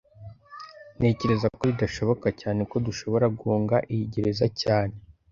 [0.97, 4.95] Ntekereza ko bidashoboka cyane ko dushobora guhunga iyi gereza cyane